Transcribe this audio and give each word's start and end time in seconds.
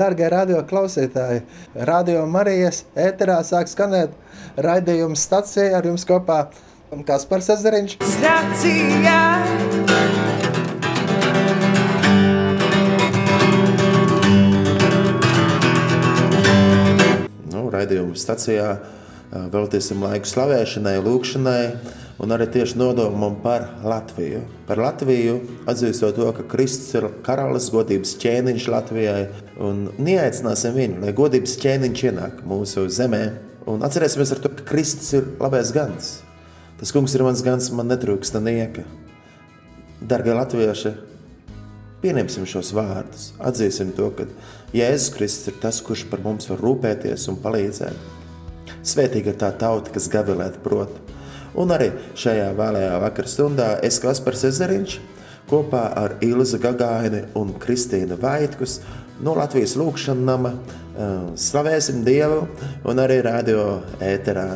Dārgie 0.00 0.30
radio 0.32 0.62
klausītāji, 0.64 1.42
Radio 1.84 2.22
Marijas 2.24 2.86
ēterā 2.96 3.34
sāk 3.44 3.68
skanēt 3.68 4.14
raidījums 4.56 5.26
stacijā 5.26 5.74
ar 5.76 5.84
jums 5.90 6.06
kopā 6.08 6.38
Kaspars 7.04 7.50
Ezeriņš. 7.52 7.98
Stacijā! 8.14 9.18
Nu, 17.52 17.66
raidījumu 17.68 18.16
stacijā 18.16 18.70
veltīsim 19.52 20.00
laiku 20.00 20.32
slavēšanai, 20.32 20.96
lūkšanai 21.04 21.64
un 22.20 22.34
arī 22.34 22.48
tieši 22.56 22.80
nodomam 22.80 23.36
par 23.44 23.68
Latviju. 23.84 24.42
Par 24.68 24.80
Latviju 24.80 25.38
atzīstot 25.70 26.16
to, 26.16 26.32
ka 26.36 26.48
Kristus 26.56 26.96
ir 26.96 27.10
karalis, 27.26 27.70
godības 27.72 28.16
ķēniņš 28.24 28.66
Latvijai, 28.72 29.22
un 29.60 29.84
neaicināsim 30.00 30.74
viņu, 30.76 31.02
lai 31.04 31.12
godības 31.16 31.58
ķēniņš 31.60 32.04
ienāk 32.08 32.42
mūsu 32.48 32.86
zemē. 32.92 33.22
Un 33.70 33.84
atcerēsimies 33.86 34.32
to, 34.40 34.50
ka 34.56 34.64
Kristus 34.70 35.12
ir 35.18 35.28
labais 35.40 35.72
gans. 35.76 36.14
Tas 36.80 36.94
kungs 36.96 37.14
ir 37.14 37.24
mans 37.26 37.42
gans, 37.44 37.68
man 37.76 37.90
netrūksta 37.92 38.40
nieka. 38.40 38.86
Dargie 40.00 40.32
latvieši, 40.32 40.94
pieņemsim 42.00 42.48
šos 42.48 42.72
vārdus, 42.72 43.26
atzīsim 43.36 43.92
to, 43.96 44.08
ka 44.16 44.24
Jēzus 44.72 45.12
Kristus 45.12 45.52
ir 45.52 45.60
tas, 45.60 45.82
kurš 45.84 46.06
par 46.08 46.24
mums 46.24 46.48
var 46.48 46.62
rūpēties 46.64 47.28
un 47.28 47.36
palīdzēt. 47.44 48.08
Svētīga 48.80 49.34
ir 49.34 49.40
tā 49.42 49.52
tauta, 49.60 49.92
kas 49.92 50.08
gavilēt 50.08 50.62
prot. 50.64 50.94
Un 51.60 51.74
arī 51.74 51.90
šajā 52.16 52.52
vēlējā 52.56 52.96
vakar 53.02 53.28
stundā 53.28 53.74
es 53.84 53.98
Kaspars 54.00 54.46
Ezeriņš 54.48 55.00
kopā 55.50 55.82
ar 55.98 56.14
Ilzu 56.22 56.60
Gagaini 56.62 57.24
un 57.38 57.50
Kristīnu 57.58 58.16
Vaitkus 58.22 58.78
no 59.24 59.34
Latvijas 59.36 59.76
lūkšana 59.78 60.26
nama 60.26 60.54
slavēsim 61.38 62.02
Dievu 62.06 62.42
un 62.88 63.02
arī 63.02 63.20
radio 63.26 63.80
ēterā. 64.04 64.48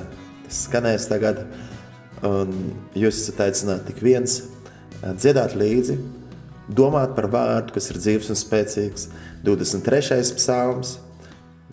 Tas 0.45 0.65
skanēs 0.67 1.09
tagad 1.11 1.45
un 2.25 2.53
jūs 2.97 3.23
esat 3.23 3.45
aicināti 3.47 3.93
tik 3.93 4.03
viens 4.05 4.41
dziedāt 5.05 5.57
līdzi, 5.61 5.99
domāt 6.73 7.13
par 7.17 7.29
vārdu, 7.33 7.75
kas 7.77 7.91
ir 7.93 8.01
dzīves 8.01 8.33
un 8.33 8.41
spēcīgs, 8.41 9.09
23. 9.45 10.21
psalms, 10.39 10.99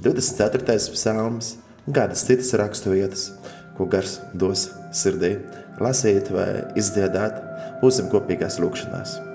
24. 0.04 0.80
psalms 0.96 1.56
un 1.88 1.96
kādas 1.96 2.28
citas 2.28 2.56
rakstu 2.60 2.96
vietas– 2.96 3.30
ko 3.82 3.88
gars 3.90 4.20
dos 4.38 4.68
sirdī, 4.94 5.36
lasīt 5.82 6.30
vai 6.36 6.50
izdziedāt, 6.78 7.42
būsim 7.82 8.12
kopīgās 8.14 8.62
lūkšanās. 8.62 9.31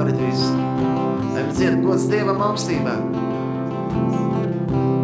Tev, 0.00 0.16
Dievs, 0.16 0.16
par 0.16 0.28
visu. 0.28 0.52
Lai 1.34 1.42
viņi 1.44 1.54
dzied 1.56 1.82
gods 1.84 2.06
Dievam 2.08 2.38
augstībā. 2.40 2.94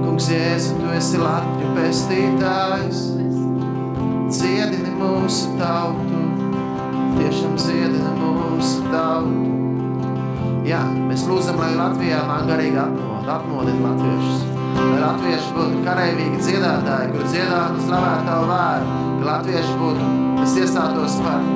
Kungs, 0.07 0.29
Jēzu, 0.33 0.79
Tu 0.81 0.95
esi 0.97 1.21
Latviju 1.21 1.73
pestītājs. 1.77 3.03
Dziedini 4.33 4.95
mūsu 4.97 5.53
tautu, 5.61 6.23
tiešām 7.19 7.59
dziedini 7.61 8.15
mūsu 8.23 8.89
tautu. 8.89 9.45
Jā, 10.67 10.81
mēs 11.11 11.29
lūdzam, 11.29 11.61
lai 11.61 11.77
Latvijā 11.77 12.25
nāk 12.27 12.49
garīga 12.49 12.89
atmoda, 12.89 13.37
atmodina 13.37 13.93
latviešus. 13.93 14.49
Lai 14.81 14.99
latvieši 15.05 15.55
būtu 15.61 15.85
kareivīgi 15.85 16.43
dziedātāji, 16.43 17.13
kur 17.13 17.29
dziedātu 17.29 17.85
slavētu 17.87 18.29
tavu 18.33 18.51
vārdu. 18.51 18.99
Ka 19.21 19.31
latvieši 19.31 19.79
būtu, 19.85 20.11
kas 20.41 20.61
iestātos 20.65 21.21
par 21.23 21.49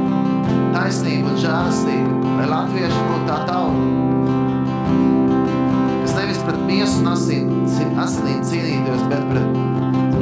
taisnību 0.77 1.33
un 1.35 1.47
žēlastību. 1.49 2.20
Lai 2.41 2.47
latvieši 2.49 3.01
būtu 3.05 3.27
tā 3.29 3.35
tauta, 3.45 3.81
kas 6.01 6.15
nevis 6.17 6.39
pret 6.41 6.63
miesu 6.65 7.03
un 7.03 7.11
asin, 7.13 7.51
asinīm 8.01 8.39
cīnītos, 8.49 9.03
bet 9.11 9.27
pret 9.29 9.59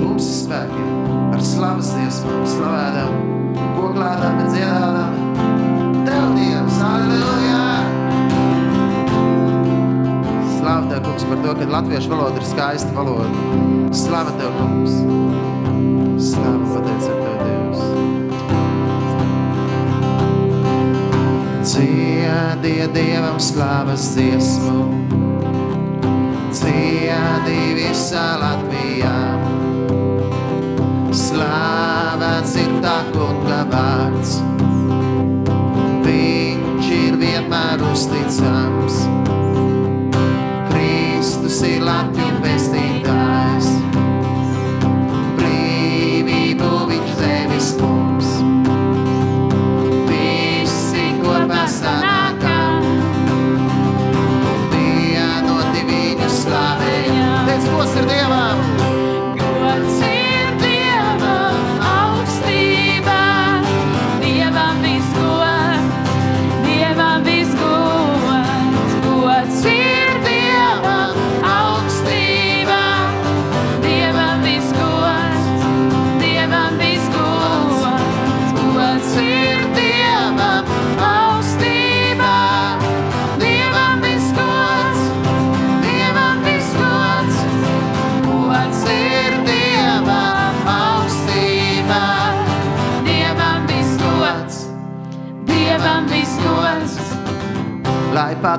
tumsas 0.01 0.41
spēkiem, 0.41 1.13
ar 1.37 1.45
slavas 1.47 1.93
dziesmām, 1.93 2.41
slavēdām, 2.57 3.21
koklādām 3.77 4.41
un 4.43 4.51
dziedādām. 4.51 5.15
Tev, 6.09 6.27
Dievs, 6.41 6.81
halleluja! 6.83 7.63
Slāva 10.57 10.91
Tev, 10.91 11.07
kungs, 11.07 11.29
par 11.31 11.47
to, 11.47 11.55
ka 11.61 11.71
latviešu 11.77 12.15
valoda 12.17 12.43
ir 12.43 12.51
skaista 12.51 12.91
valoda. 12.99 13.31
Slāva 13.95 14.35
Tev, 14.43 14.59
kungs. 14.59 14.99
Slāva, 16.33 16.67
pateicam 16.75 17.18
Ciedie 22.59 22.89
Dievam 22.91 23.37
slāvas 23.39 24.03
dziesmu, 24.17 24.81
ciedī 26.51 27.61
visā 27.77 28.25
Latvijā. 28.41 29.13
Slāvēts 31.15 32.57
ir 32.59 32.75
tā 32.83 32.97
kunga 33.15 33.61
vārds, 33.71 34.35
viņš 36.03 36.91
ir 36.99 37.23
vienmēr 37.23 37.87
uzticams. 37.93 38.78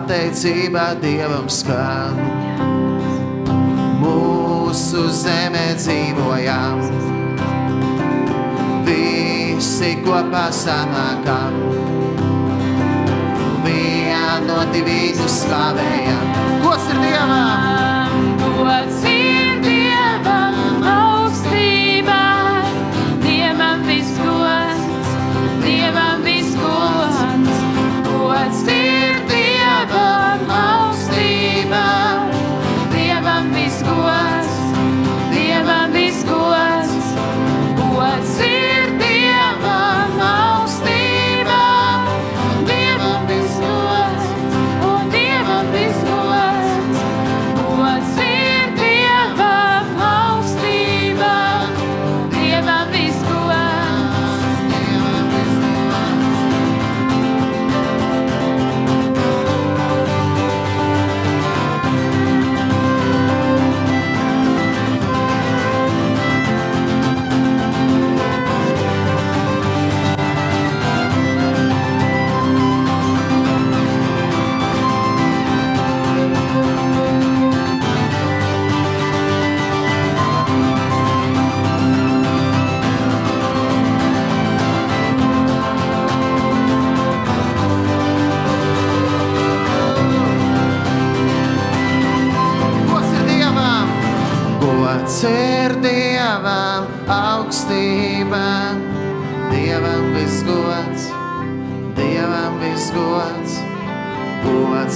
Pateicība 0.09 0.95
Dievam 0.97 1.45
skan. 1.45 2.17
Mūsu 4.01 5.03
zemē 5.13 5.75
dzīvojam, 5.77 6.81
visi 8.87 9.91
kopā 10.01 10.47
sanākam, 10.49 11.59
vienoti 13.67 14.81
viņu 14.89 15.29
slavējam. 15.29 16.25
Gods 16.65 16.89
ir 16.89 17.05
Dievam! 17.05 18.33
Gods 18.57 19.03
ir 19.03 19.08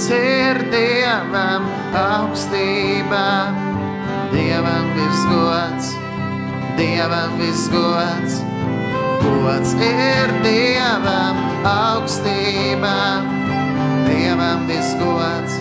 Gods 0.04 0.20
ir 0.20 0.58
Dievam 0.68 1.64
augstībā, 1.96 3.28
Dievam 4.34 4.90
visgods, 4.92 5.94
Dievam 6.76 7.38
visgods. 7.40 8.36
Gods 9.22 9.72
ir 9.80 10.34
Dievam 10.44 11.40
augstībā, 11.64 13.00
Dievam 14.04 14.68
visgods. 14.68 15.56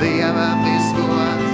Dievam 0.00 0.64
visgods, 0.64 1.51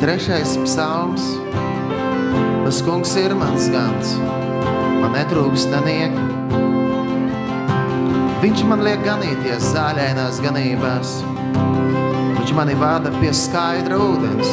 trešais 0.00 0.56
psalms. 0.64 1.24
Tas 2.64 2.82
kungs 2.84 3.14
ir 3.16 3.34
mans 3.34 3.66
gans, 3.72 4.12
man 5.00 5.14
netrūkst 5.16 5.72
nenieka. 5.72 6.26
Viņš 8.38 8.62
man 8.70 8.84
liek 8.86 9.02
ganīties 9.02 9.72
zāļainās 9.72 10.38
ganībās. 10.44 11.16
Viņš 12.36 12.54
mani 12.54 12.76
vada 12.78 13.10
pie 13.18 13.32
skaidra 13.34 13.98
ūdens. 13.98 14.52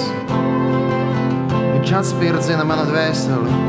Viņš 1.76 1.94
atspirdzina 2.00 2.66
manu 2.66 2.88
dvēseli 2.90 3.62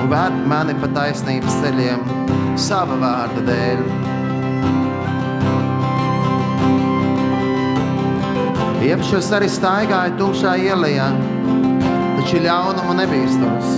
un 0.00 0.10
ved 0.12 0.42
mani 0.48 0.78
pa 0.80 0.88
taisnības 0.96 1.60
ceļiem 1.60 2.08
sava 2.56 2.96
vārda 3.02 3.44
dēļ. 3.50 4.05
Iepšos 8.84 9.30
arī 9.32 9.46
staigāju 9.48 10.18
tumšā 10.18 10.52
ielā, 10.60 11.06
taču 12.18 12.40
ļaunumu 12.44 12.92
nebīstos, 12.98 13.70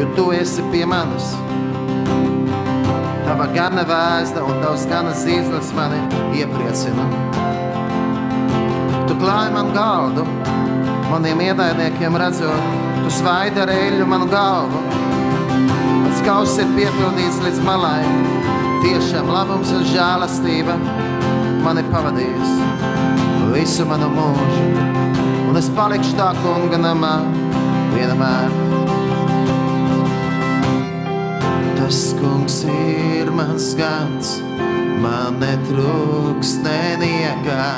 jo 0.00 0.06
tu 0.16 0.24
esi 0.34 0.64
pie 0.72 0.82
manis. 0.90 1.28
Tava 3.26 3.46
gana 3.54 3.84
vēsta 3.86 4.42
un 4.42 4.58
tavs 4.64 4.86
gana 4.90 5.12
zīzlis 5.14 5.70
mani 5.78 6.00
iepriecina. 6.40 7.06
Tu 9.06 9.14
klāji 9.20 9.54
man 9.54 9.70
galdu, 9.76 10.26
maniem 11.12 11.44
ienaidniekiem 11.46 12.18
redzot, 12.18 12.74
tu 13.04 13.14
svaidi 13.14 13.62
ar 13.62 13.70
eļļu 13.76 14.08
manu 14.10 14.26
galvu. 14.32 14.82
Mans 16.02 16.26
kauss 16.26 16.58
ir 16.58 16.74
piepildīts 16.74 17.38
līdz 17.46 17.62
malai, 17.68 18.02
tiešām 18.82 19.30
labums 19.30 19.70
un 19.76 19.86
žēlastība 19.94 20.80
mani 21.62 21.86
pavadījis 21.94 22.85
visu 23.56 23.86
manu 23.88 24.08
mūžu, 24.12 24.64
un 25.48 25.56
es 25.56 25.68
palikšu 25.72 26.16
tā 26.18 26.28
kunga 26.42 26.76
namā 26.80 27.14
vienmēr. 27.94 28.52
Tas 31.78 32.00
kungs 32.18 32.58
ir 32.68 33.30
mans 33.32 33.70
gans, 33.78 34.34
man 35.00 35.40
netrūks 35.40 36.56
neniekā. 36.66 37.70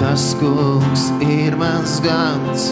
Tas 0.00 0.30
kungs 0.40 1.10
ir 1.28 1.60
mans 1.60 2.00
gans, 2.06 2.70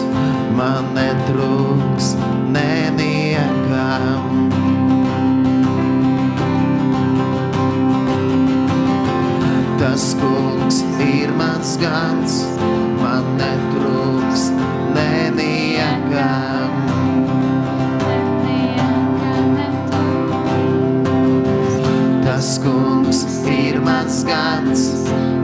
man 0.57 0.95
netrūks 0.97 2.15
neniekā. 2.57 4.48
Tas 9.79 10.13
kungs 10.19 10.81
ir 10.99 11.31
mans 11.39 11.77
gans, 11.79 12.33
man 12.99 13.23
netrūks 13.39 14.49
neniekam. 14.91 16.73
Tas 22.27 22.51
kungs 22.59 23.23
ir 23.47 23.79
mans 23.87 24.19
gans, 24.27 24.83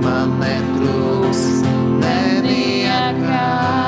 man 0.03 0.35
netrūks 0.43 1.47
neniekam. 2.03 3.84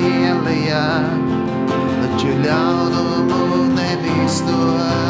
Tumšā 0.00 0.08
ielijā, 0.08 0.84
taču 1.68 2.32
ļaunumu 2.44 3.68
nebīstos. 3.76 5.09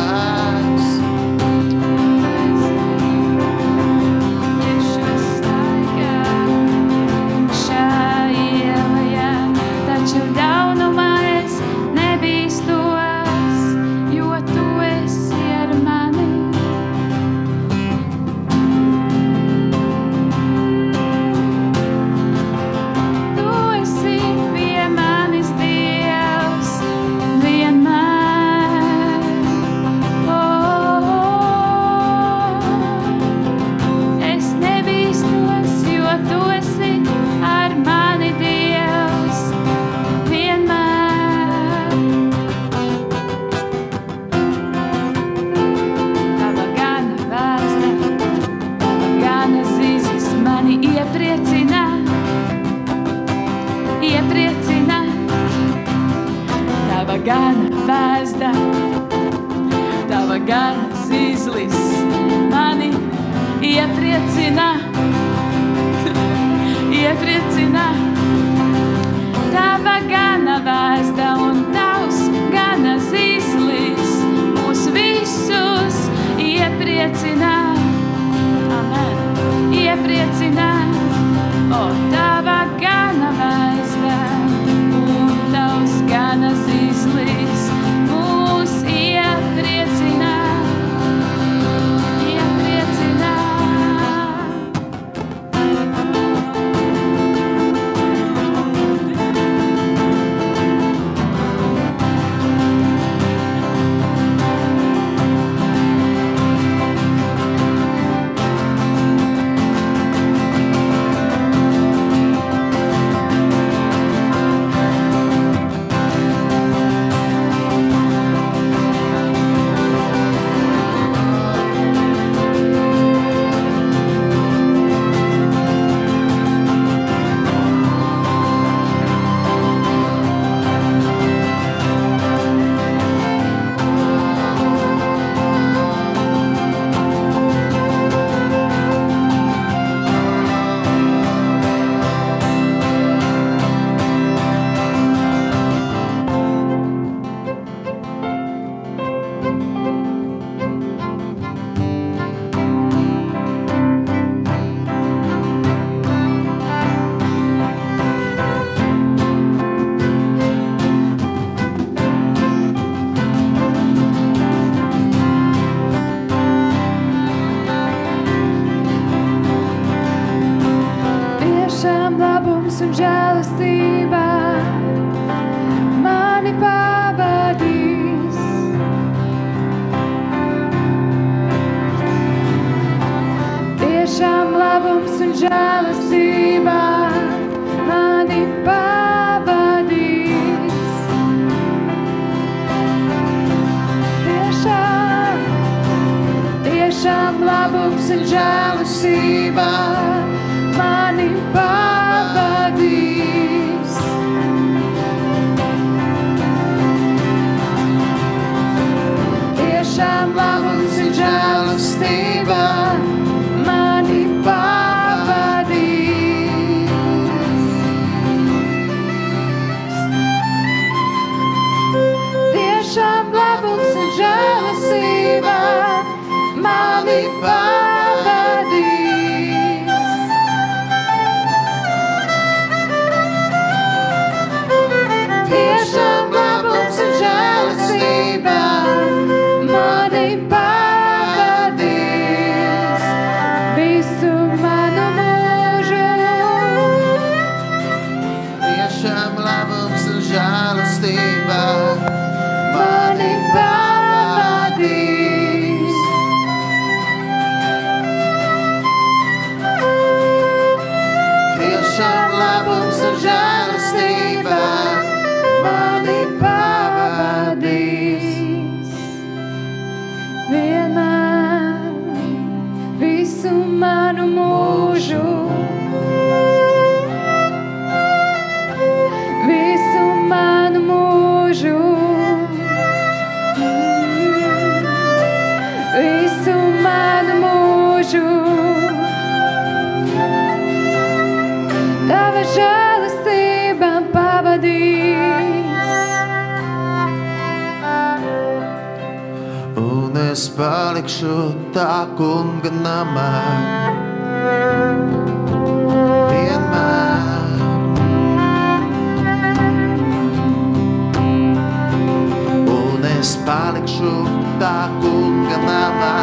Palikšu 313.70 314.12
tā 314.58 314.90
kunga 314.98 315.58
namā. 315.62 316.14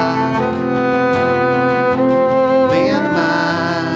Vienmēr. 2.72 3.88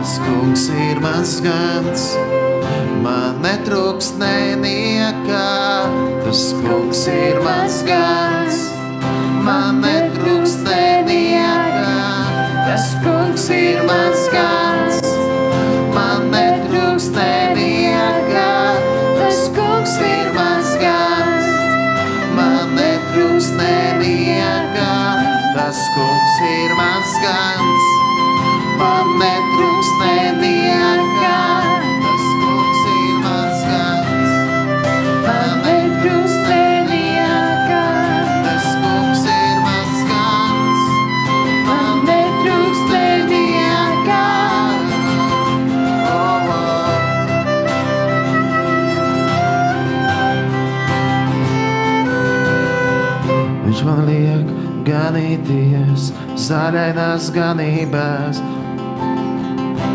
Tas 0.00 0.14
kungs 0.24 0.64
ir 0.72 1.02
mans 1.04 1.34
gans, 1.44 2.06
man 3.04 3.44
netrūks 3.44 4.14
neniekā. 4.16 5.44
Tas 6.24 6.46
kungs 6.64 7.04
ir 7.12 7.36
mans 7.44 7.82
gans, 7.84 8.13
zaļainās 56.44 57.30
ganībās. 57.34 58.40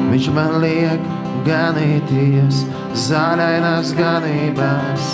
Viņš 0.09 0.29
man 0.33 0.55
liek 0.63 1.03
ganīties 1.45 2.63
zaļainās 3.07 3.91
ganībās. 3.97 5.09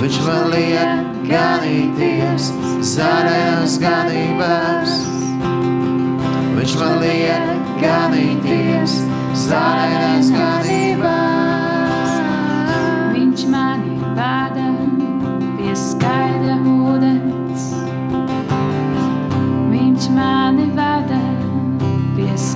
Viņš 0.00 0.20
man 0.26 0.50
liek 0.52 1.08
ganīties 1.30 2.50
zaļainās 2.92 3.78
ganībās. 3.86 5.00
Viņš 6.58 6.76
man 6.82 7.00
liek 7.06 7.50
ganīties 7.80 9.00
zaļainās 9.48 10.32
ganībās. 10.36 11.29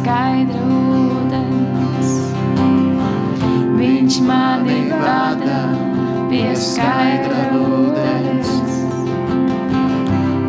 Pie 0.04 0.10
skaidra 0.10 0.60
ūdens. 0.68 2.10
Viņš 3.78 4.18
mani 4.26 4.90
vada 4.90 5.60
pie 6.28 6.52
skaidra 6.60 7.46
ūdens. 7.56 8.50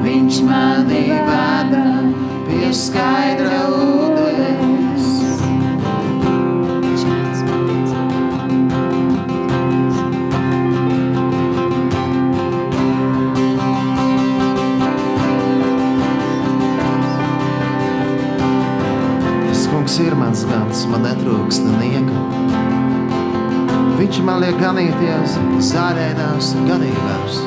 Viņš 0.04 0.42
mani 0.44 1.08
vada 1.30 1.86
Pie 2.46 2.74
skaidra 2.74 3.45
man 20.96 21.04
netrūks 21.10 21.58
nenieka. 21.60 22.20
Viņš 24.00 24.20
man 24.28 24.40
liek 24.44 24.56
ganīties 24.62 25.36
zāļainās 25.68 26.54
ganībās. 26.70 27.42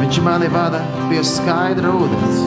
Viņš 0.00 0.22
mani 0.24 0.48
vada 0.52 0.80
pie 1.10 1.20
skaidra 1.26 1.92
ūdens. 1.92 2.42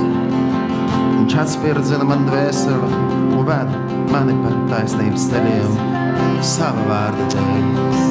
Viņš 1.20 1.40
atspirdzina 1.46 2.10
man 2.10 2.26
dvēseli 2.30 2.94
un 3.38 3.46
ved 3.50 3.74
mani 4.10 4.38
pa 4.42 4.56
taisnības 4.74 5.30
ceļiem 5.30 5.82
sava 6.56 6.88
vārda 6.90 7.34
dēļ. 7.36 8.09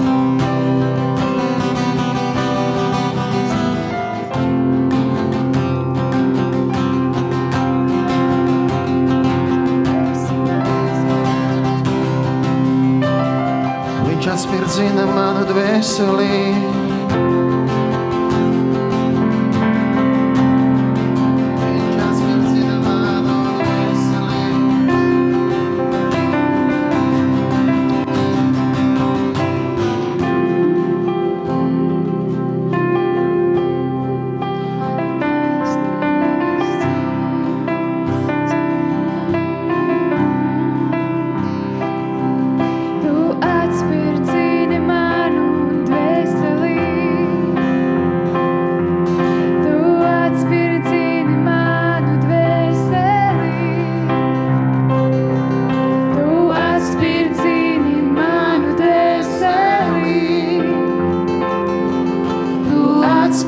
audzina 14.78 15.06
manu 15.10 15.42
dvēselību. 15.48 16.77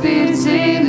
Atspirdzini 0.01 0.80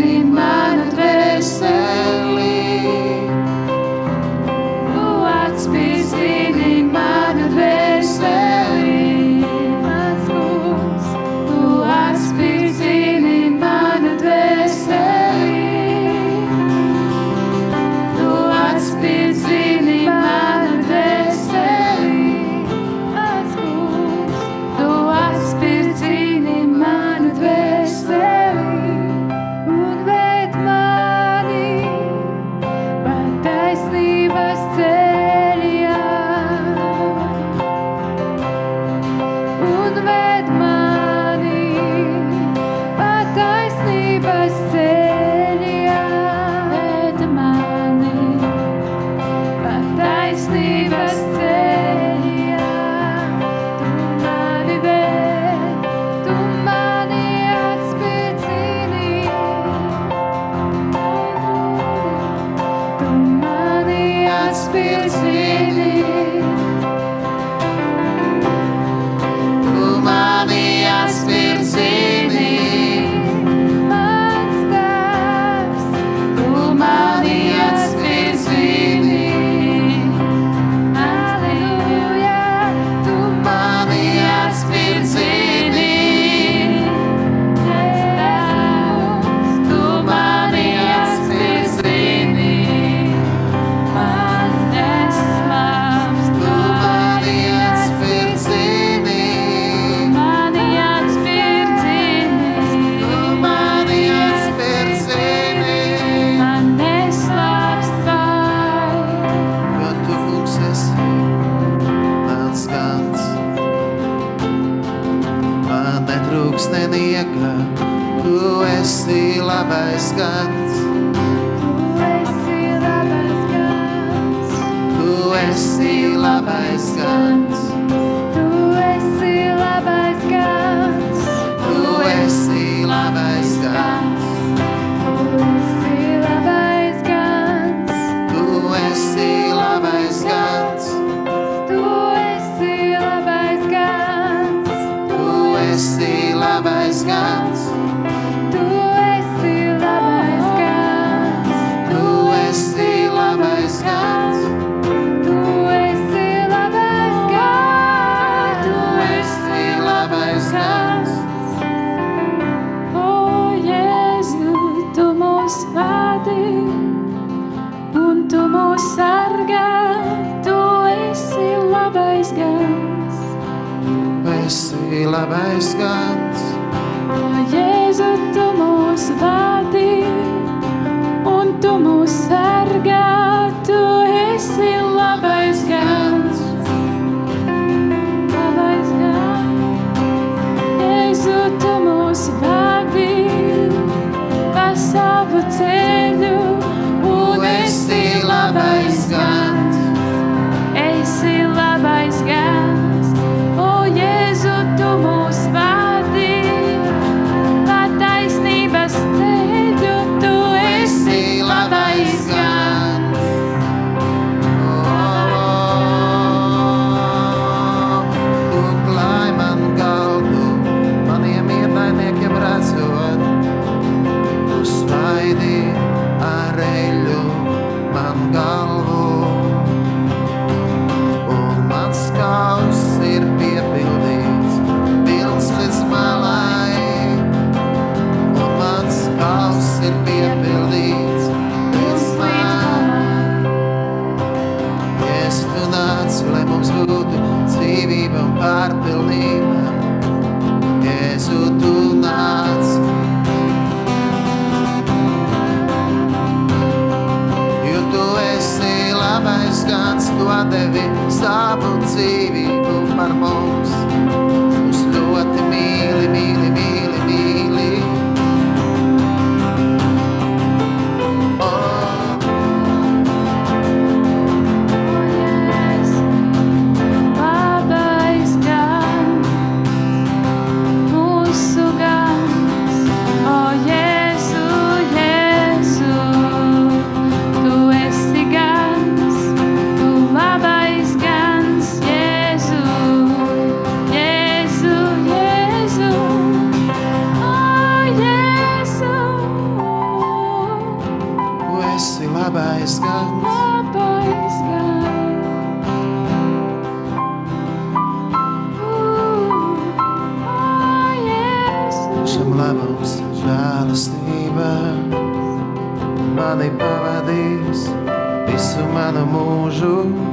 manu 319.52 320.11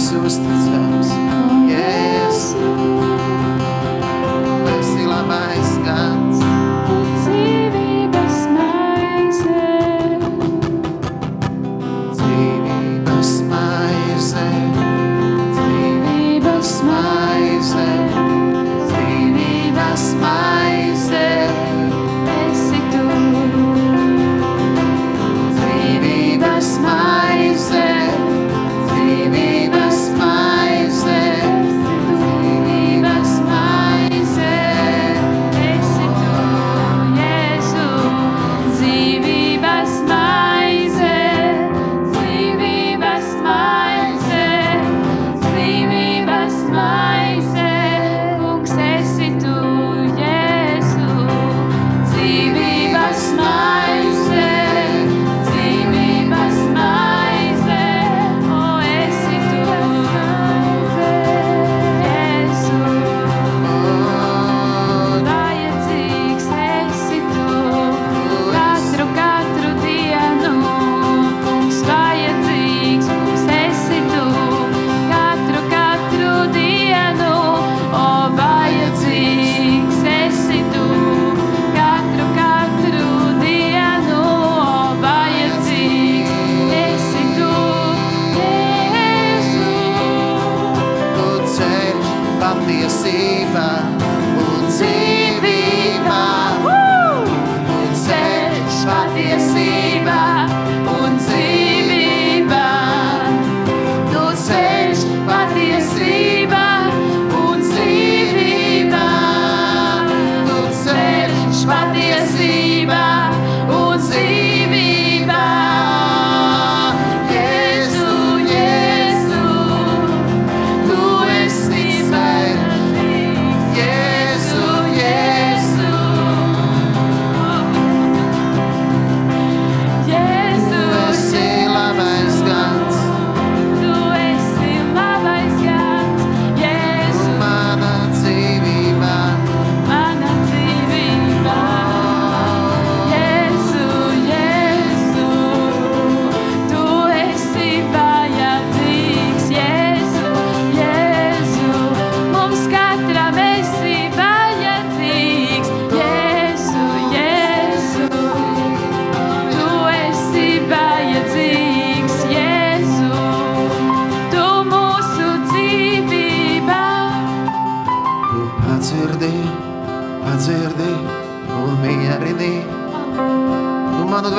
neatstāji, 0.00 0.80
tu 0.92 0.99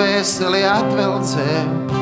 veselé 0.02 0.64
a 0.66 0.82
tvelce. 0.82 2.01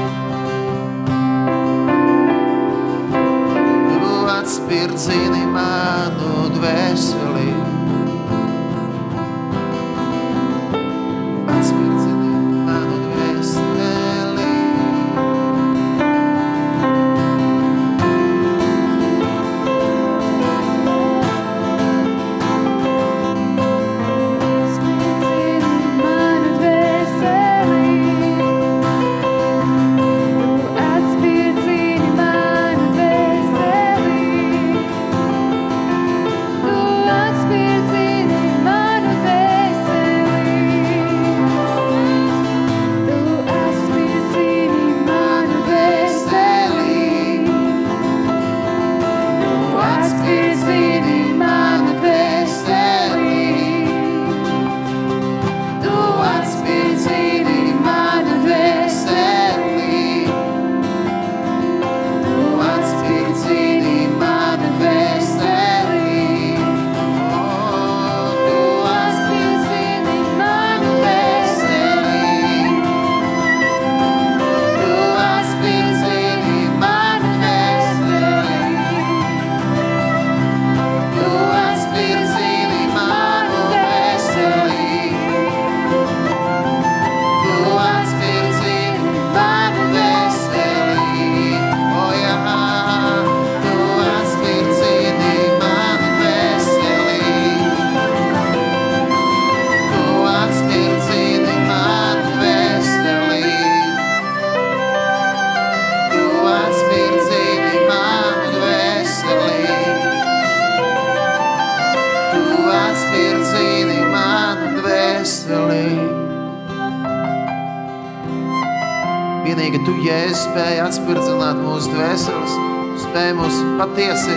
Spēj 123.19 123.34
mūs 123.36 123.55
patiesi 123.75 124.36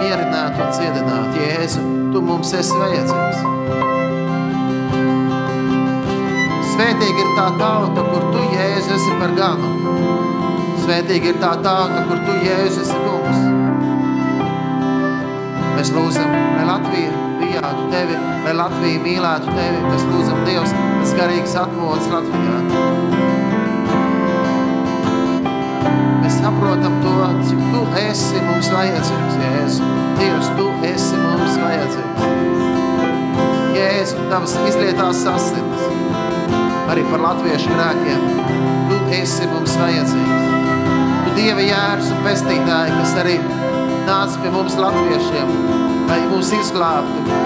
mierināt 0.00 0.56
un 0.58 0.70
dziedināt. 0.74 1.36
Jēzu, 1.38 1.82
tu 2.10 2.22
mums 2.24 2.50
esi 2.58 2.74
vajadzīgs. 2.80 3.42
Svētīgi 6.72 7.22
ir 7.22 7.30
tā 7.36 7.44
tauta, 7.60 8.02
kur 8.08 8.24
tu, 8.32 8.40
Jēzus, 8.56 8.90
esi 8.96 9.12
par 9.20 9.36
ganu. 9.38 9.70
Svētīgi 10.82 11.30
ir 11.30 11.38
tā 11.44 11.52
tauta, 11.62 12.02
kur 12.08 12.24
tu, 12.26 12.34
Jēzus, 12.42 12.80
esi 12.82 12.98
kungs. 13.04 13.46
Mēs 15.76 15.94
lūdzam, 15.94 16.34
lai 16.56 16.66
Latvija 16.72 17.14
bijātu 17.38 17.86
tevi, 17.94 18.18
lai 18.48 18.56
Latvija 18.64 19.04
mīlētu 19.06 19.54
tevi. 19.54 19.86
Mēs 19.86 20.10
lūdzam 20.10 20.42
Dievs, 20.50 20.74
tas 20.74 21.14
garīgs 21.22 21.54
atmodas 21.62 22.10
Latvijā. 22.10 23.33
Saprotam 26.44 26.92
to, 27.02 27.12
cik 27.48 27.60
tu 27.72 27.82
esi 27.96 28.40
mums 28.44 28.68
vajadzīgs, 28.68 29.36
Jēzu. 29.40 29.86
Dievs, 30.18 30.48
tu 30.58 30.66
esi 30.84 31.16
mums 31.16 31.54
vajadzīgs. 31.56 32.26
Jēzu, 33.72 34.26
tavas 34.28 34.52
izlietās 34.68 35.22
asinis, 35.30 35.86
arī 36.92 37.04
par 37.08 37.24
latviešu 37.24 37.72
grēkiem. 37.72 38.26
Tu 38.90 38.98
esi 39.22 39.48
mums 39.54 39.76
vajadzīgs. 39.80 40.50
Tu 41.24 41.32
Dieva 41.38 41.64
jērs 41.64 42.12
un 42.12 42.20
pestītāji, 42.26 42.98
kas 42.98 43.16
arī 43.22 43.38
nāc 44.04 44.36
pie 44.42 44.52
mums 44.52 44.76
latviešiem, 44.84 45.56
lai 46.10 46.20
mūs 46.28 46.52
izglābtu. 46.58 47.40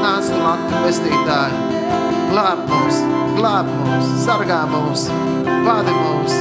Nāc 0.00 0.32
tu 0.32 0.40
Latviju 0.40 0.80
pestītāji, 0.86 1.60
glāb 2.32 2.64
mūs, 2.72 3.04
glāb 3.36 3.68
mūs, 3.76 4.16
sargā 4.24 4.64
mūs, 4.72 5.06
vadi 5.68 6.00
mūs. 6.00 6.40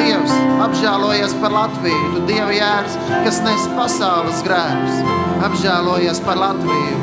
Dievs, 0.00 0.32
apžēlojies 0.64 1.34
par 1.42 1.52
Latviju, 1.52 2.12
tu 2.14 2.20
Dieva 2.28 2.52
jērs, 2.54 2.94
kas 3.24 3.40
nes 3.44 3.66
pasaules 3.76 4.40
grēkus. 4.46 5.02
Apžēlojies 5.48 6.20
par 6.24 6.40
Latviju, 6.40 6.96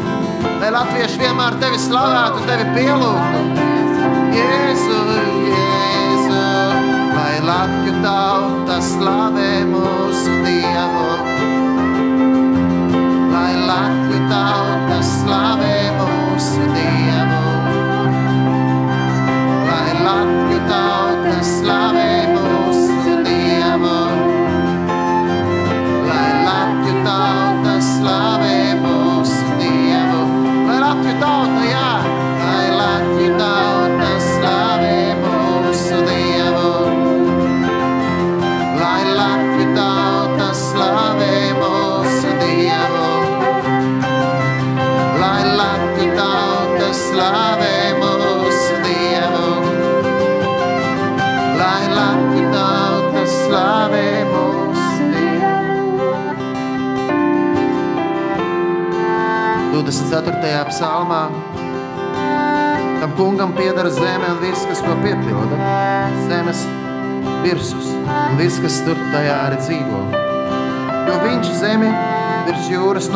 lai 0.62 0.72
latvieši 0.74 1.22
vienmēr 1.22 1.60
tevi 1.62 1.78
slavētu, 1.82 2.42
tevi 2.50 2.66
pielūgtu. 2.74 3.44
Jēzu, 4.38 5.00
Jēzu, 5.52 6.42
lai 7.14 7.38
Latviju 7.46 7.98
tauta 8.02 8.82
slavē 8.90 9.50
mūsu 9.70 10.38
Dievu. 10.48 11.08
Lai 13.34 13.52
Latviju 13.62 14.30
tauta 14.34 15.02
slavē 15.14 15.77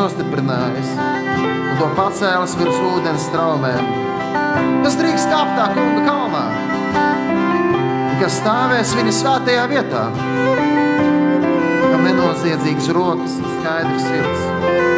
nostiprinājis 0.02 0.94
un 0.98 1.76
to 1.78 1.88
pacēlis 1.96 2.56
virs 2.58 2.78
ūdens 2.90 3.26
straumēm. 3.28 3.90
Kas 4.82 4.96
drīkst 4.98 5.30
kāpt 5.30 5.54
tā 5.58 5.68
kunga 5.76 6.02
kalnā? 6.08 6.42
Un 8.10 8.16
kas 8.20 8.38
stāvēs 8.40 8.94
viņa 8.98 9.14
svētajā 9.20 9.68
vietā? 9.70 10.02
Kam 11.84 12.02
nenoziedzīgs 12.08 12.90
rokas 12.96 13.38
un 13.38 13.48
skaidrs 13.60 14.06
sirds, 14.08 14.44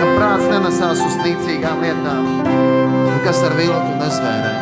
kam 0.00 0.14
prāts 0.16 0.48
nenesās 0.48 1.04
uz 1.04 1.20
nīcīgām 1.20 1.84
lietām, 1.84 2.30
un 2.48 3.22
kas 3.26 3.44
ar 3.44 3.56
viltu 3.60 3.98
nesvērē. 4.00 4.54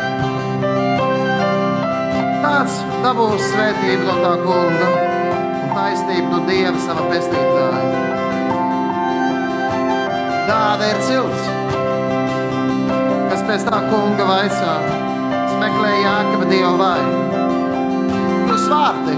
Tāds 2.43 2.79
dabūs 3.05 3.51
svētību 3.53 4.09
no 4.09 4.19
tā 4.25 4.37
kunga 4.43 4.93
un 5.63 5.77
taisnību 5.77 6.31
no 6.33 6.47
Dieva 6.49 6.79
sava 6.83 7.07
pestītāja. 7.13 8.02
Tāda 10.43 10.89
ir 10.91 10.97
cilts, 11.07 11.45
kas 13.31 13.43
pēc 13.47 13.63
tā 13.67 13.77
kunga 13.87 14.25
vaicā, 14.27 14.73
smeklē 15.53 15.91
Jākaba 16.01 16.47
Dieva 16.49 16.73
vaigu. 16.81 17.21
Jūs 18.49 18.65
vārti, 18.71 19.15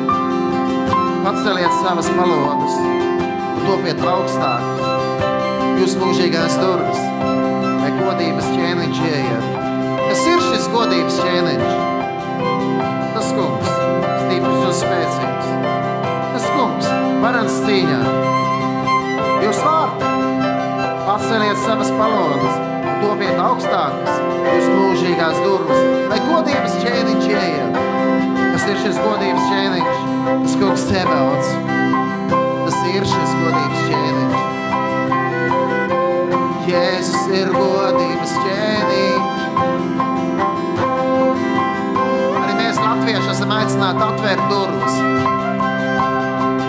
paceliet 1.25 1.73
savas 1.79 2.11
palodas 2.13 2.77
un 2.85 3.65
topiet 3.65 4.03
augstākus. 4.11 4.85
Jūs 5.81 5.95
mūžīgās 6.03 6.59
durvis, 6.61 7.01
vai 7.81 7.89
godības 7.97 8.51
ķēniņš 8.53 9.01
ieiet. 9.09 9.49
Kas 10.05 10.27
ir 10.29 10.45
šis 10.51 10.69
godības 10.75 11.17
ķēniņš? 11.23 11.73
Tas 13.17 13.33
kungs, 13.39 13.73
stiprs 14.27 14.61
un 14.61 14.77
spēcīgs. 14.83 15.51
Tas 16.35 16.47
kungs, 16.53 16.93
varants 17.25 17.59
cīņā. 17.65 18.14
Paceliet 21.45 21.57
savas 21.65 21.91
palodas 21.91 22.55
un 22.57 23.01
topiet 23.01 23.37
augstākas. 23.39 24.21
Jūs 24.45 24.67
mūžīgās 24.71 25.37
durvis, 25.43 25.81
vai 26.09 26.19
godības 26.25 26.73
ķēniņš 26.81 27.25
ieiet. 27.29 27.77
Kas 28.53 28.65
ir 28.71 28.77
šis 28.81 28.97
godības 29.03 29.45
ķēniņš? 29.51 29.97
Tas 30.45 30.55
kungs 30.61 30.85
Cebauts. 30.89 31.49
Tas 32.65 32.77
ir 32.89 33.05
šis 33.11 33.31
godības 33.41 33.81
ķēniņš. 33.89 34.35
Jēzus 36.69 37.27
ir 37.41 37.51
godības 37.53 38.37
ķēniņš. 38.45 39.35
Arī 42.41 42.53
mēs, 42.61 42.79
latvieši, 42.79 43.29
esam 43.35 43.53
aicināti 43.59 44.07
atvērt 44.07 44.47
durvis. 44.53 44.95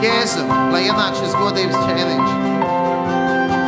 Jēzu, 0.04 0.44
lai 0.74 0.84
ienāk 0.90 1.16
šis 1.22 1.38
godības 1.40 1.80
ķēniņš. 1.86 2.45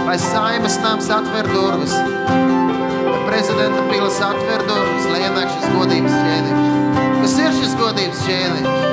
Lai 0.08 0.16
saimas 0.16 0.78
nams 0.80 1.10
atver 1.12 1.44
durvis. 1.52 1.92
Lai 1.92 3.18
prezidenta 3.26 3.82
pilas 3.90 4.16
atver 4.24 4.62
durvis, 4.64 5.04
lai 5.12 5.18
ienāk 5.26 5.50
šis 5.52 5.66
godības 5.74 6.14
ķēniņš. 6.16 6.70
Kas 7.18 7.34
ir 7.42 7.50
šis 7.58 7.74
godības 7.76 8.22
ķēniņš? 8.24 8.86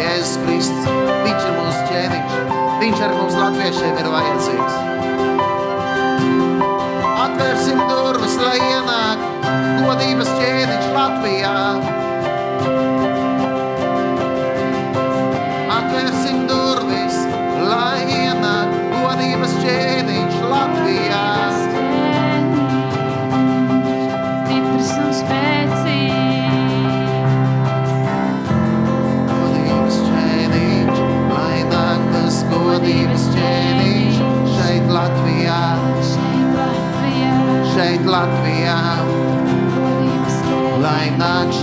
Jēzus 0.00 0.38
Kristus. 0.46 0.86
Viņš 1.26 1.44
ir 1.50 1.58
mūsu 1.58 1.82
ķēniņš. 1.90 2.38
Viņš 2.80 3.02
arī 3.04 3.18
mums 3.18 3.36
latviešiem 3.42 4.00
ir 4.00 4.08
vajadzīgs. 4.14 4.78
Atvērsim 7.26 7.84
durvis, 7.90 8.38
lai 8.40 8.56
ienāk 8.70 9.28
godības 9.82 10.32
ķēniņš 10.40 10.88
Latvijā. 10.96 11.54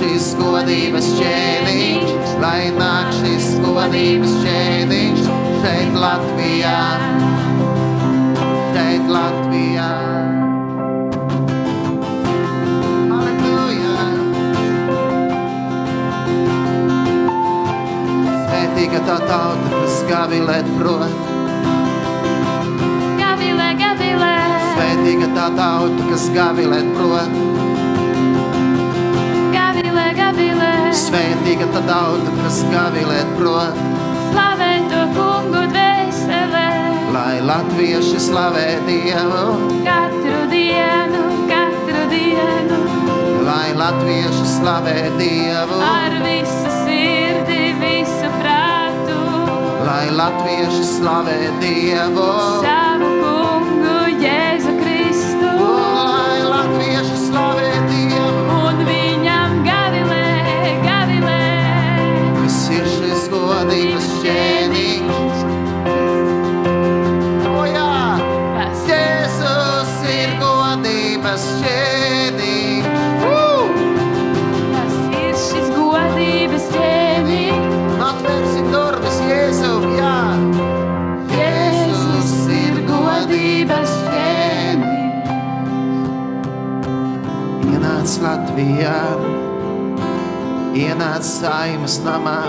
šis 0.01 0.31
godības 0.39 1.07
ķēniņš, 1.19 2.31
lai 2.41 2.71
nāk 2.73 3.11
šis 3.19 3.51
godības 3.61 4.31
ķēniņš 4.41 5.27
šeit 5.61 5.97
Latvijā, 6.01 6.79
šeit 8.73 9.11
Latvijā. 9.13 9.89
Svētīga 18.49 19.03
tā 19.05 19.19
tauta, 19.29 19.69
kas 19.77 20.01
gavilē 20.09 20.61
prot. 20.79 21.17
Gavilē, 23.21 23.73
gavilē. 23.85 24.35
Svētīga 24.71 25.33
tā 25.37 25.51
tauta, 25.61 26.09
kas 26.09 26.31
gavilē 26.33 26.87
prot 26.97 27.70
gavilē, 29.81 30.13
gavilē. 30.13 30.73
Svētīga 30.93 31.65
ta 31.73 31.81
tauta, 31.87 32.31
kas 32.41 32.61
gavilē 32.69 33.21
prot. 33.37 33.77
Slavē 34.31 34.73
to 34.91 35.01
kungu 35.15 35.63
dvēselē. 35.73 36.67
Lai 37.15 37.41
latvieši 37.41 38.19
slavē 38.19 38.67
Dievu. 38.85 39.45
Katru 39.85 40.43
dienu, 40.51 41.23
katru 41.49 42.03
dienu. 42.13 42.79
Lai 43.47 43.73
latvieši 43.73 44.45
slavē 44.57 44.97
Dievu. 45.17 45.81
Ar 45.81 46.13
visu 46.25 46.75
sirdi, 46.83 47.73
visu 47.81 48.29
prātu. 48.37 49.17
Lai 49.87 50.07
latvieši 50.13 50.85
slavē 50.93 51.39
Dievu. 51.63 52.29
Sā 52.61 52.80
saimas 91.41 91.97
namā. 92.05 92.39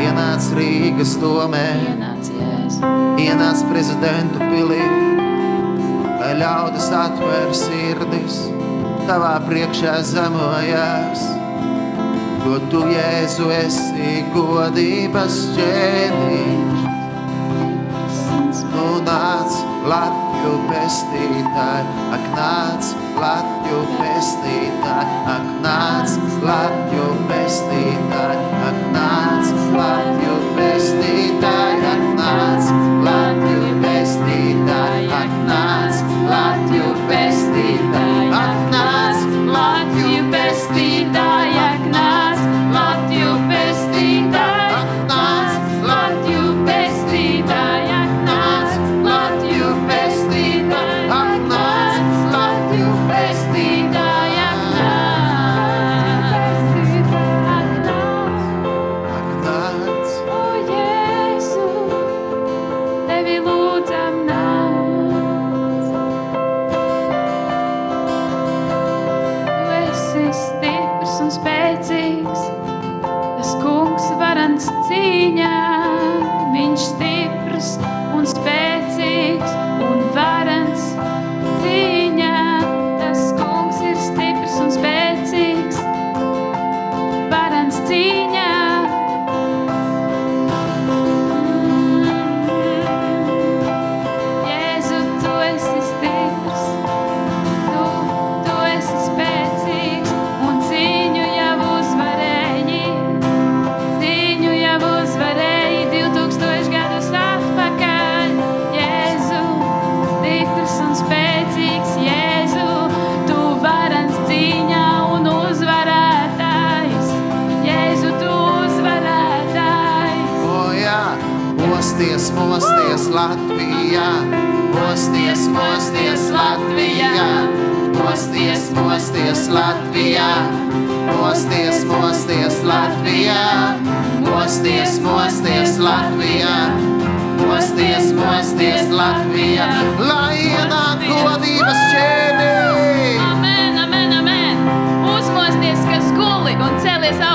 Ienāc 0.00 0.46
Rīgas 0.56 1.14
domē, 1.20 1.68
ienāc 3.20 3.62
prezidentu 3.68 4.40
pilī, 4.48 4.80
lai 6.20 6.32
ļaudis 6.40 6.88
atver 6.98 7.52
sirdis, 7.58 8.40
tavā 9.08 9.36
priekšā 9.48 9.98
zemojās. 10.08 11.24
Jo 12.44 12.58
tu, 12.72 12.82
Jēzu, 12.92 13.48
esi 13.56 14.18
godības 14.34 15.38
ķēniņš, 15.56 16.84
un 18.36 18.52
nu, 18.74 18.86
nāc 19.08 19.60
Latviju 19.88 20.54
pestītāji, 20.72 21.98
ak 22.18 22.30
nāc 22.36 22.94
Latviju 23.20 23.53
klātju 23.64 23.80
pestītāji, 23.96 25.14
ak 25.24 25.46
nāc 25.64 26.16
klātju 26.42 27.06
pestītāji, 27.30 28.44
ak 28.68 28.78
nāc 28.92 29.52
klātju 29.72 30.36
pestītāji, 30.58 31.80
ak 31.94 32.04
nāc. 32.20 32.73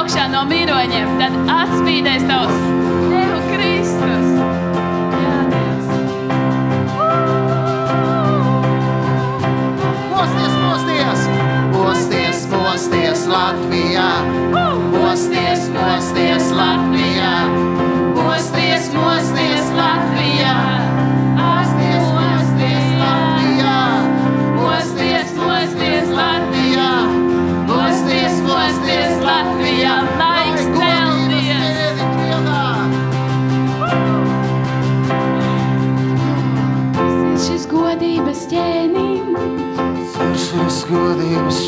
augšā 0.10 0.24
no 0.34 0.40
miroņiem, 0.50 1.10
tad 1.22 1.36
atspīdēs 1.54 2.26
tavs 2.26 2.79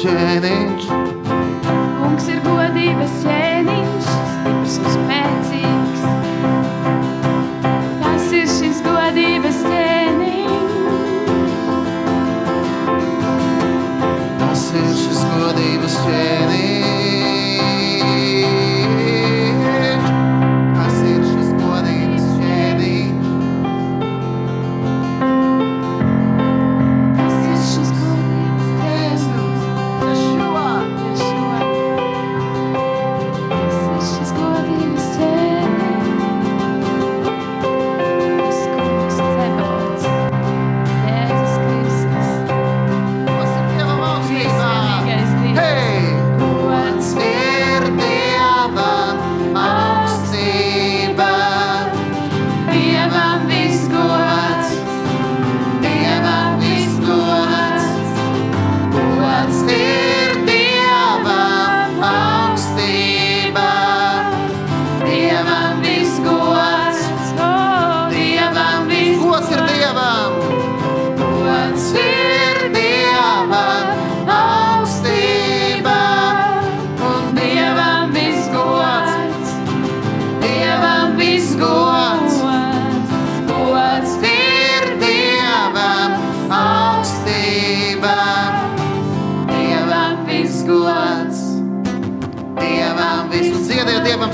shining 0.01 0.70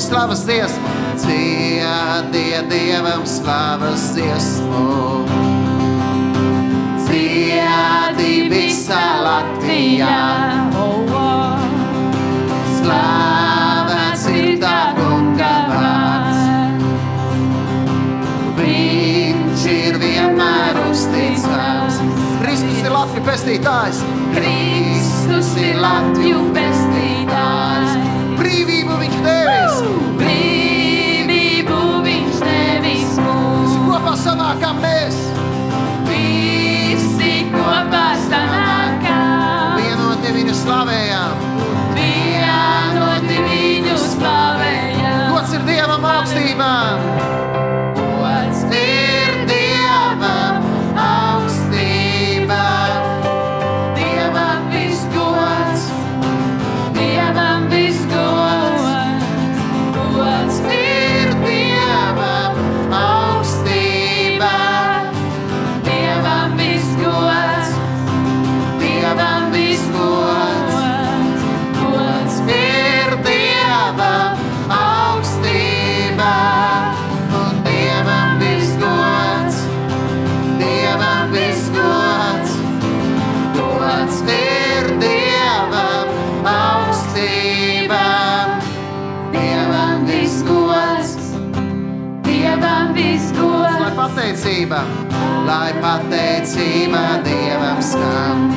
slavas 0.08 0.45
dziesmu, 0.45 0.88
dziedie 1.20 2.64
Dievam 2.70 3.26
slavas 3.28 4.16
dziesmu. 4.16 5.28
Dziedi 7.08 8.47
visā 8.51 9.03
Latvijā, 9.26 10.16
Oh, 10.78 11.12
oh. 11.12 11.60
slavēts 12.80 14.24
ir 14.32 14.49
tā 14.64 14.78
kunga 14.95 15.51
vārds. 15.74 16.41
Viņš 18.62 19.68
ir 19.76 19.99
vienmēr 20.05 20.82
uzticams. 20.88 21.99
Kristus 22.45 22.80
ir 22.86 22.91
Latvijas 22.95 23.28
pestītājs. 23.28 24.03
Kristus 24.38 25.55
ir 25.60 25.82
Latviju 25.84 26.47
pestītājs. 26.53 26.76
그. 46.58 47.16
Pateicība, 94.58 94.82
lai 95.45 95.74
pateicība 95.82 97.22
Dievam 97.24 97.82
skan. 97.82 98.57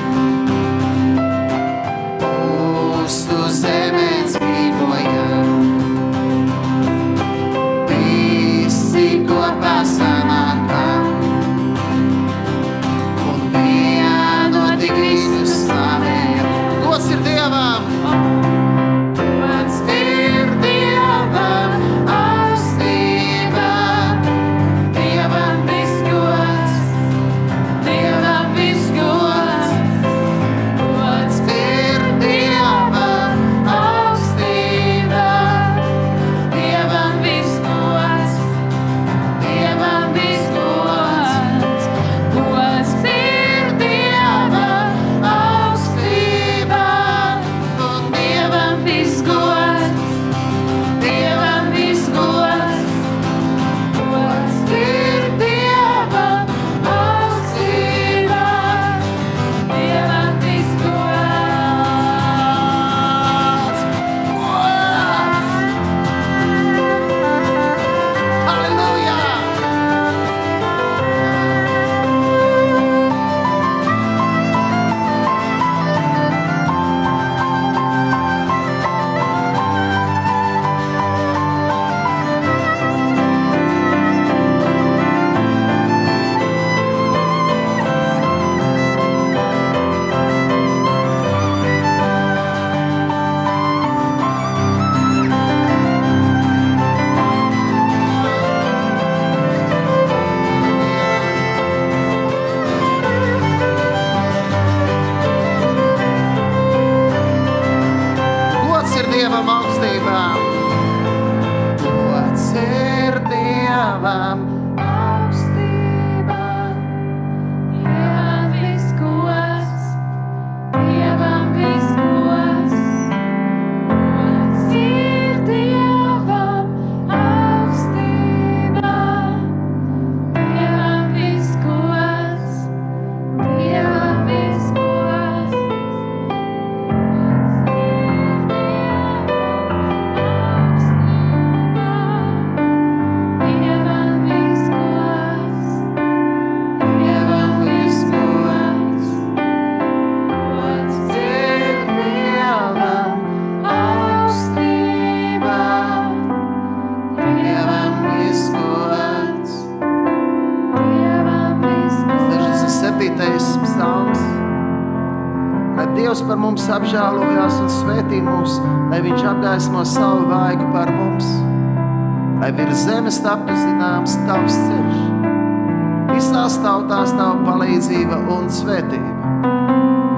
Palīdzība 178.10 178.36
un 178.38 178.48
svētība. 178.50 179.30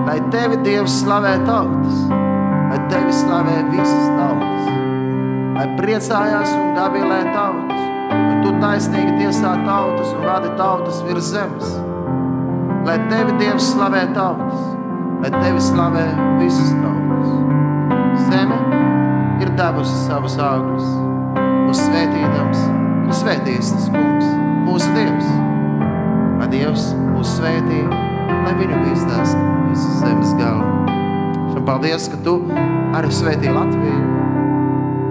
Lai 0.06 0.18
tevi 0.32 0.58
Dievs 0.64 1.02
slavē 1.02 1.36
tautas, 1.46 2.08
lai 2.70 2.78
tevi 2.90 3.12
slavē 3.12 3.56
visas 3.70 4.08
tautas, 4.16 4.66
lai 5.56 5.66
priecājās 5.78 6.52
un 6.56 6.74
gavilē 6.76 7.20
tautas, 7.32 7.82
lai 8.10 8.40
tu 8.42 8.52
taisnīgi 8.60 9.18
tiesā 9.20 9.54
tautas 9.66 10.12
un 10.12 10.24
vadi 10.26 10.50
tautas 10.58 11.02
virs 11.06 11.32
zemes. 11.32 11.76
Lai 12.86 12.98
tevi 13.08 13.36
Dievs 13.38 13.72
slavē 13.74 14.08
tautas, 14.16 14.64
lai 15.22 15.30
tevi 15.30 15.60
slavē 15.60 16.06
visas 16.40 16.72
tautas. 16.80 17.30
Zeme 18.26 18.58
ir 19.42 19.54
devusi 19.58 19.94
savus 20.08 20.36
augļus. 20.40 20.90
Mūsu 21.68 21.86
svētīdams 21.86 22.66
ir 23.06 23.16
svētījis 23.22 23.72
tas 23.76 23.88
kungs, 23.94 24.28
mūsu 24.66 24.92
Dievs. 24.98 25.41
Dievs 26.52 26.90
mūs 27.14 27.38
svētī, 27.38 27.80
lai 28.28 28.52
viņu 28.58 28.80
bīstās 28.82 29.32
visas 29.70 30.02
zemes 30.02 30.34
galu. 30.36 30.66
Un 31.52 31.64
paldies, 31.64 32.10
ka 32.12 32.18
tu 32.26 32.34
arī 32.96 33.12
svētī 33.14 33.48
Latviju. 33.52 34.00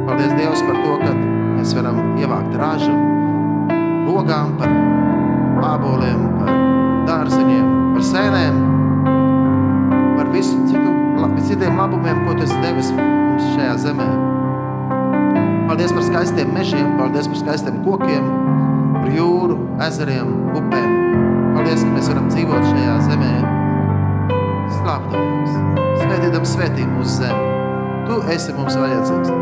Paldies 0.06 0.36
Dievs 0.38 0.62
par 0.68 0.78
to, 0.84 0.98
ka 1.02 1.16
mēs 1.56 1.74
varam 1.78 1.98
ievākt 2.22 2.58
ražu, 2.62 2.94
logām 4.06 4.54
par 4.60 4.78
āboliem, 5.72 6.24
par 6.38 6.54
dārziņiem, 7.10 7.74
par 7.96 8.08
sēnēm, 8.12 8.62
par 10.18 10.32
visu 10.36 10.58
citu, 10.70 10.94
citiem 11.48 11.78
labumiem, 11.78 12.22
ko 12.26 12.36
tu 12.38 12.46
esi 12.46 12.58
devis 12.64 12.92
mums 12.96 13.48
šajā 13.56 13.76
zemē. 13.86 14.10
Paldies 15.72 15.94
par 15.96 16.06
skaistiem 16.06 16.54
mežiem, 16.56 16.98
paldies 17.00 17.30
par 17.32 17.42
skaistiem 17.44 17.82
kokiem, 17.86 18.28
par 19.00 19.14
jūru, 19.16 19.58
ezeriem, 19.88 20.36
upēm. 20.54 21.11
Paldies, 21.56 21.84
ka 21.84 21.93
mēs 21.95 22.10
varam 22.12 22.28
dzīvot 22.32 22.68
šajā 22.70 22.97
zemē. 23.08 23.32
Slāpdams, 24.78 25.56
svētīdam 26.02 26.47
svētī 26.47 26.88
mūsu 26.88 27.22
zemi. 27.22 27.47
Tu 28.08 28.20
esi 28.34 28.56
mums 28.56 28.78
vajadzīgs. 28.80 29.34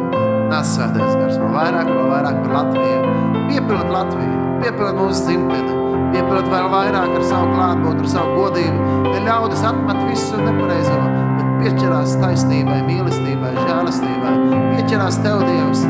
Nāc 0.49 0.65
svētais 0.65 1.13
gars, 1.13 1.37
vēl 1.37 1.53
vairāk, 1.53 1.89
vēl 1.93 2.09
vairāk 2.09 2.39
par 2.41 2.55
Latviju. 2.55 3.13
Piepilot 3.49 3.93
Latviju, 3.93 4.39
piepilot 4.63 4.97
mūsu 4.97 5.27
dzimteni, 5.27 5.77
piepilot 6.15 6.49
vēl 6.49 6.69
vairāk 6.73 7.13
ar 7.19 7.25
savu 7.29 7.53
klātbūtni, 7.53 8.05
ar 8.05 8.11
savu 8.15 8.35
godību. 8.39 8.89
Ne 9.09 9.23
ļaudis 9.27 9.65
atmet 9.69 10.01
visu 10.09 10.41
nepareizo, 10.41 10.99
bet 11.37 11.55
piešķirās 11.61 12.17
taisnībai, 12.23 12.79
mīlestībai, 12.89 13.53
žēlastībai. 13.61 14.35
Piešķirās 14.73 15.21
Tev, 15.25 15.45
Dievs. 15.45 15.85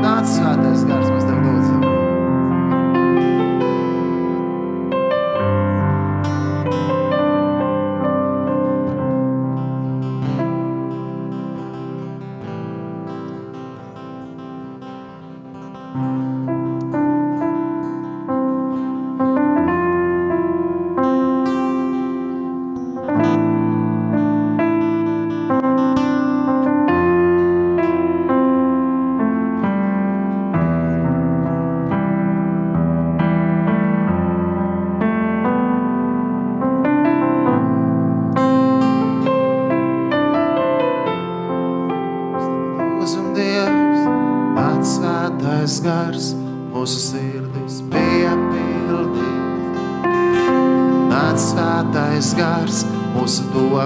Nāc 0.00 0.34
svētais 0.34 0.86
gars, 0.90 1.10
mēs 1.14 1.29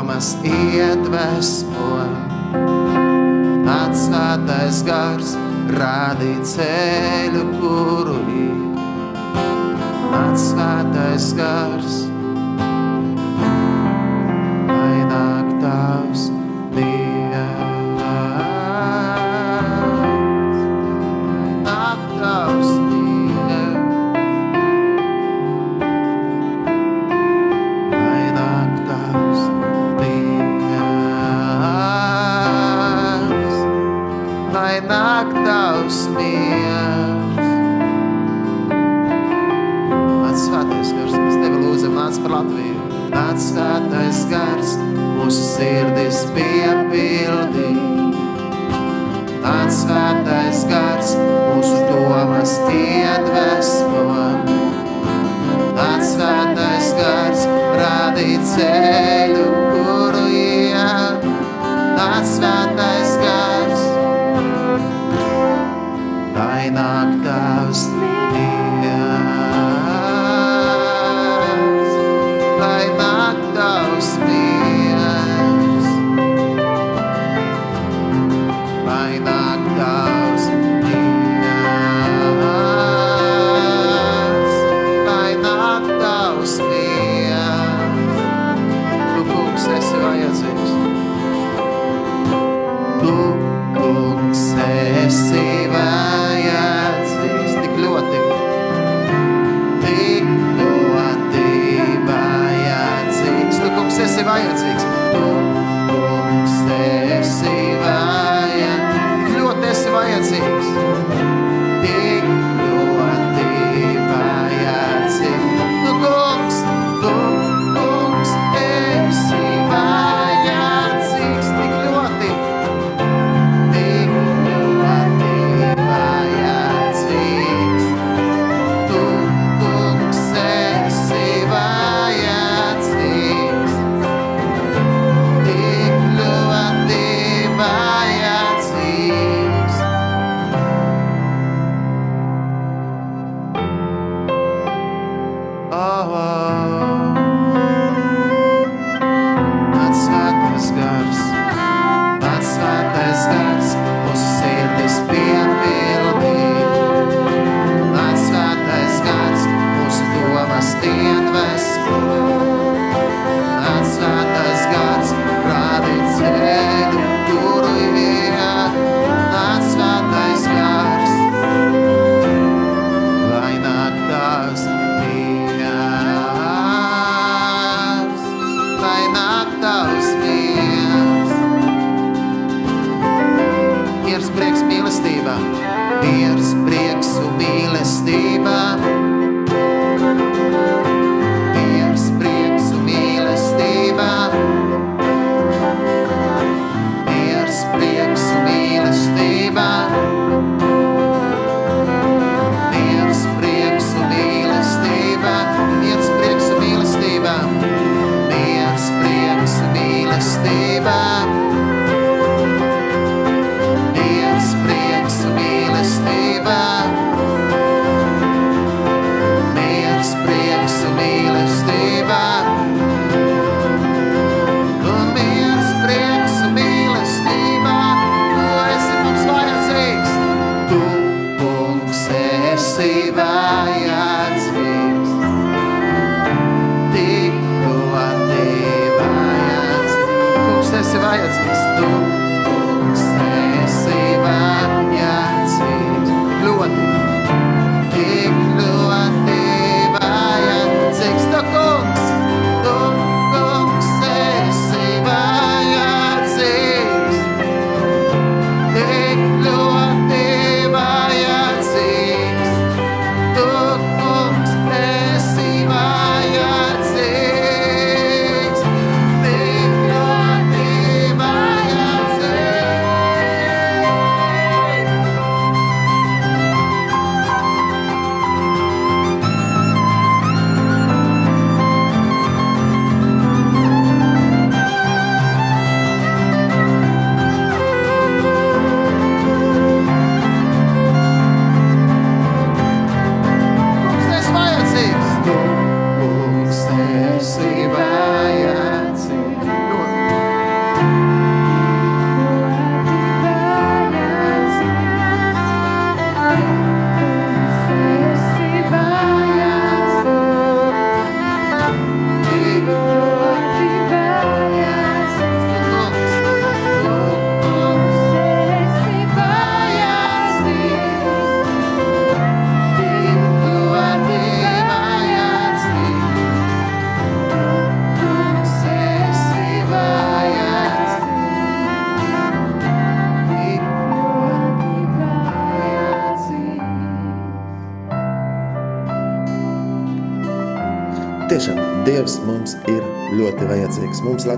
domas 0.05 0.37
iedvesmo. 0.45 2.05
Nāc 3.65 3.97
svētais 3.97 4.83
gars, 4.85 5.33
rādi 5.73 6.35
ceļu, 6.45 7.45
kuru 7.57 8.19
iet. 8.29 8.77
Nāc 10.13 10.37
svētais 10.37 11.33
gars, 11.39 11.74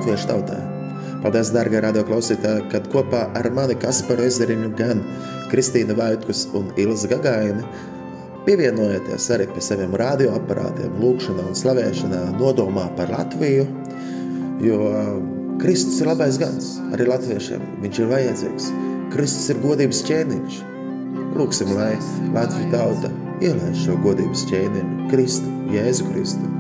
latviešu 0.07 0.29
tautā. 0.31 0.57
Paldies, 1.25 1.51
dārgie 1.51 1.81
radio 1.83 2.05
klausītāji, 2.07 2.69
kad 2.71 2.87
kopā 2.93 3.25
ar 3.35 3.49
mani 3.51 3.75
Kasparu 3.75 4.23
Ezeriņu, 4.29 4.69
gan 4.79 5.01
Kristīnu 5.51 5.97
Vaitkus 5.99 6.45
un 6.55 6.69
Ilzi 6.79 7.11
Gagaini 7.11 7.65
pievienojieties 8.47 9.27
arī 9.35 9.49
pie 9.51 9.63
saviem 9.65 9.97
radioaparātiem, 9.99 10.95
lūkšanā 11.03 11.49
un 11.51 11.59
slavēšanā, 11.59 12.21
nodomā 12.39 12.87
par 12.95 13.11
Latviju, 13.11 13.67
jo 14.63 14.79
Kristus 15.59 15.99
ir 16.05 16.13
labais 16.13 16.39
gans 16.39 16.77
arī 16.95 17.09
latviešiem, 17.11 17.65
viņš 17.83 17.99
ir 17.99 18.13
vajadzīgs. 18.13 18.69
Kristus 19.17 19.51
ir 19.51 19.59
godības 19.65 20.05
ķēniņš. 20.07 20.61
Lūksim, 21.37 21.75
lai 21.75 21.97
Latvijas 22.37 22.71
tauta 22.77 23.11
ielaiž 23.43 23.83
šo 23.89 23.99
godības 24.07 24.47
ķēniņu, 24.53 25.11
Kristu, 25.11 25.51
Jēzu 25.75 26.07
Kristu. 26.13 26.56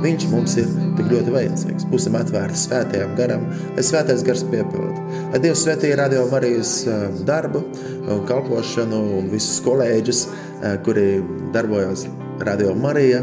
Viņš 0.00 0.26
mums 0.32 0.54
ir 0.60 0.68
tik 0.96 1.10
ļoti 1.10 1.32
vajadzīgs. 1.34 1.84
Būsim 1.92 2.14
atvērti 2.16 2.56
svētajam 2.62 3.12
garam, 3.18 3.44
lai 3.76 3.84
svētais 3.84 4.24
gars 4.24 4.42
piepilda. 4.48 5.04
Lai 5.34 5.40
Dievs 5.44 5.64
svētīja 5.66 5.98
radio 6.00 6.24
Marijas 6.30 6.72
eh, 6.88 7.06
darbu 7.28 7.62
un 8.08 8.24
kalpošanu 8.28 9.00
un 9.18 9.28
visus 9.32 9.60
kolēģus, 9.66 10.22
eh, 10.26 10.78
kuri 10.86 11.06
darbojas 11.54 12.06
radio 12.46 12.72
Marija. 12.74 13.20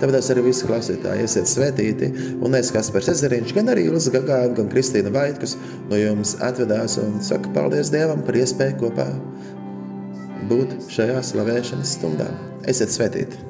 Tāpēc 0.00 0.30
arī 0.32 0.46
visi 0.46 0.68
klausītāji 0.68 1.24
esiet 1.24 1.48
svētīti. 1.48 2.08
Un 2.44 2.56
es, 2.56 2.72
Kaspars 2.72 3.10
Ezeriņš, 3.12 3.52
gan 3.56 3.72
arī 3.72 3.88
Ilza 3.88 4.12
Gagāna, 4.14 4.54
gan 4.56 4.70
Kristīna 4.72 5.12
Vaitkus 5.12 5.56
no 5.90 6.00
jums 6.00 6.36
atvedās 6.44 6.96
un 7.00 7.20
saka 7.24 7.52
paldies 7.56 7.92
Dievam 7.92 8.24
par 8.24 8.40
iespēju 8.40 8.80
kopā 8.80 9.10
būt 10.50 10.80
šajā 10.92 11.20
slavēšanas 11.32 11.96
stundā. 12.00 12.32
Esiet 12.68 12.92
svētīti! 12.96 13.49